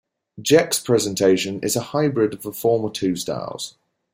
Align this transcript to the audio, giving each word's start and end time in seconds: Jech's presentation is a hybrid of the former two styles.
Jech's 0.41 0.79
presentation 0.79 1.59
is 1.59 1.75
a 1.75 1.79
hybrid 1.93 2.33
of 2.33 2.41
the 2.41 2.51
former 2.51 2.89
two 2.89 3.15
styles. 3.15 3.75